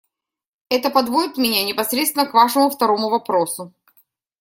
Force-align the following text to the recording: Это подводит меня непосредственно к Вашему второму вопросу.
Это 0.69 0.89
подводит 0.89 1.37
меня 1.37 1.63
непосредственно 1.63 2.25
к 2.25 2.33
Вашему 2.33 2.71
второму 2.71 3.09
вопросу. 3.09 3.71